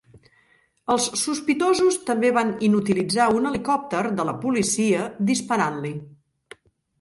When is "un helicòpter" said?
3.41-4.01